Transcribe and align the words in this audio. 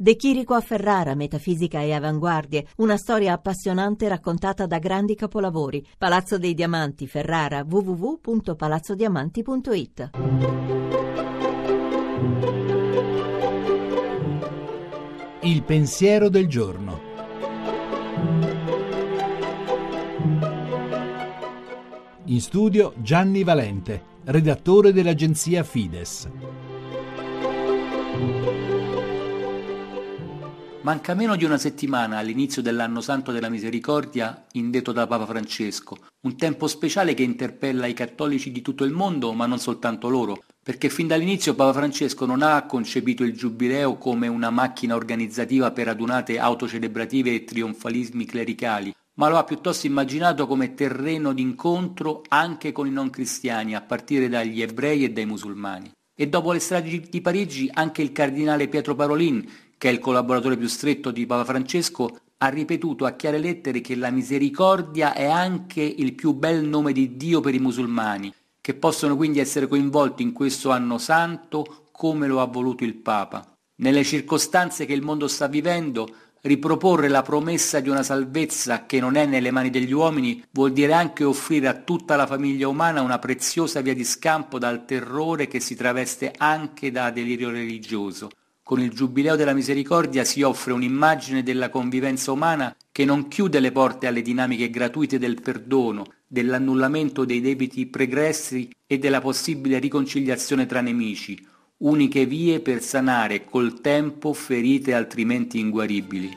De 0.00 0.14
Chirico 0.14 0.54
a 0.54 0.60
Ferrara, 0.60 1.16
metafisica 1.16 1.80
e 1.80 1.92
avanguardie, 1.92 2.68
una 2.76 2.96
storia 2.96 3.32
appassionante 3.32 4.06
raccontata 4.06 4.64
da 4.64 4.78
grandi 4.78 5.16
capolavori. 5.16 5.84
Palazzo 5.98 6.38
dei 6.38 6.54
Diamanti, 6.54 7.08
Ferrara, 7.08 7.66
www.palazzodiamanti.it. 7.68 10.10
Il 15.40 15.62
pensiero 15.64 16.28
del 16.28 16.46
giorno. 16.46 17.00
In 22.26 22.40
studio 22.40 22.92
Gianni 22.98 23.42
Valente, 23.42 24.04
redattore 24.26 24.92
dell'agenzia 24.92 25.64
Fides. 25.64 26.28
Manca 30.88 31.12
meno 31.12 31.36
di 31.36 31.44
una 31.44 31.58
settimana 31.58 32.16
all'inizio 32.16 32.62
dell'anno 32.62 33.02
santo 33.02 33.30
della 33.30 33.50
misericordia 33.50 34.46
indetto 34.52 34.90
da 34.90 35.06
Papa 35.06 35.26
Francesco, 35.26 35.98
un 36.22 36.34
tempo 36.34 36.66
speciale 36.66 37.12
che 37.12 37.22
interpella 37.22 37.84
i 37.84 37.92
cattolici 37.92 38.50
di 38.50 38.62
tutto 38.62 38.84
il 38.84 38.92
mondo, 38.92 39.34
ma 39.34 39.44
non 39.44 39.58
soltanto 39.58 40.08
loro, 40.08 40.42
perché 40.62 40.88
fin 40.88 41.06
dall'inizio 41.06 41.54
Papa 41.54 41.74
Francesco 41.74 42.24
non 42.24 42.40
ha 42.40 42.64
concepito 42.64 43.22
il 43.22 43.34
giubileo 43.34 43.98
come 43.98 44.28
una 44.28 44.48
macchina 44.48 44.94
organizzativa 44.94 45.72
per 45.72 45.88
adunate 45.88 46.38
autocelebrative 46.38 47.34
e 47.34 47.44
trionfalismi 47.44 48.24
clericali, 48.24 48.90
ma 49.16 49.28
lo 49.28 49.36
ha 49.36 49.44
piuttosto 49.44 49.86
immaginato 49.86 50.46
come 50.46 50.72
terreno 50.72 51.34
d'incontro 51.34 52.22
anche 52.28 52.72
con 52.72 52.86
i 52.86 52.90
non 52.90 53.10
cristiani, 53.10 53.74
a 53.74 53.82
partire 53.82 54.30
dagli 54.30 54.62
ebrei 54.62 55.04
e 55.04 55.10
dai 55.10 55.26
musulmani. 55.26 55.90
E 56.20 56.28
dopo 56.28 56.50
le 56.50 56.58
stragi 56.58 57.06
di 57.10 57.20
Parigi 57.20 57.70
anche 57.72 58.02
il 58.02 58.10
cardinale 58.10 58.66
Pietro 58.66 58.96
Parolin, 58.96 59.48
che 59.78 59.88
è 59.88 59.92
il 59.92 60.00
collaboratore 60.00 60.56
più 60.56 60.66
stretto 60.66 61.10
di 61.10 61.24
Papa 61.24 61.44
Francesco, 61.44 62.18
ha 62.38 62.48
ripetuto 62.48 63.04
a 63.04 63.12
chiare 63.12 63.38
lettere 63.38 63.80
che 63.80 63.94
la 63.94 64.10
misericordia 64.10 65.14
è 65.14 65.24
anche 65.24 65.82
il 65.82 66.14
più 66.14 66.34
bel 66.34 66.64
nome 66.64 66.92
di 66.92 67.16
Dio 67.16 67.40
per 67.40 67.54
i 67.54 67.58
musulmani, 67.58 68.32
che 68.60 68.74
possono 68.74 69.16
quindi 69.16 69.38
essere 69.38 69.66
coinvolti 69.66 70.22
in 70.22 70.32
questo 70.32 70.70
anno 70.70 70.98
santo 70.98 71.86
come 71.90 72.26
lo 72.26 72.40
ha 72.40 72.46
voluto 72.46 72.84
il 72.84 72.94
Papa. 72.94 73.56
Nelle 73.76 74.04
circostanze 74.04 74.86
che 74.86 74.92
il 74.92 75.02
mondo 75.02 75.28
sta 75.28 75.46
vivendo, 75.46 76.08
riproporre 76.42 77.08
la 77.08 77.22
promessa 77.22 77.80
di 77.80 77.88
una 77.88 78.02
salvezza 78.02 78.86
che 78.86 79.00
non 79.00 79.16
è 79.16 79.26
nelle 79.26 79.50
mani 79.50 79.70
degli 79.70 79.92
uomini 79.92 80.42
vuol 80.52 80.72
dire 80.72 80.92
anche 80.92 81.24
offrire 81.24 81.66
a 81.66 81.74
tutta 81.74 82.14
la 82.14 82.26
famiglia 82.26 82.68
umana 82.68 83.02
una 83.02 83.18
preziosa 83.18 83.80
via 83.80 83.94
di 83.94 84.04
scampo 84.04 84.58
dal 84.58 84.84
terrore 84.84 85.48
che 85.48 85.60
si 85.60 85.74
traveste 85.74 86.32
anche 86.36 86.90
da 86.90 87.10
delirio 87.10 87.50
religioso. 87.50 88.28
Con 88.68 88.82
il 88.82 88.90
Giubileo 88.90 89.34
della 89.34 89.54
Misericordia 89.54 90.24
si 90.24 90.42
offre 90.42 90.74
un'immagine 90.74 91.42
della 91.42 91.70
convivenza 91.70 92.32
umana 92.32 92.76
che 92.92 93.06
non 93.06 93.26
chiude 93.26 93.60
le 93.60 93.72
porte 93.72 94.06
alle 94.06 94.20
dinamiche 94.20 94.68
gratuite 94.68 95.18
del 95.18 95.40
perdono, 95.40 96.04
dell'annullamento 96.26 97.24
dei 97.24 97.40
debiti 97.40 97.86
pregressi 97.86 98.68
e 98.86 98.98
della 98.98 99.22
possibile 99.22 99.78
riconciliazione 99.78 100.66
tra 100.66 100.82
nemici, 100.82 101.42
uniche 101.78 102.26
vie 102.26 102.60
per 102.60 102.82
sanare 102.82 103.46
col 103.46 103.80
tempo 103.80 104.34
ferite 104.34 104.92
altrimenti 104.92 105.58
inguaribili. 105.58 106.36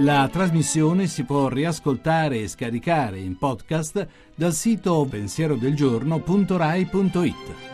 La 0.00 0.28
trasmissione 0.30 1.06
si 1.06 1.24
può 1.24 1.48
riascoltare 1.48 2.40
e 2.40 2.48
scaricare 2.48 3.18
in 3.18 3.38
podcast 3.38 4.06
dal 4.34 4.52
sito 4.52 5.06
pensierodelgiorno.rai.it. 5.08 7.69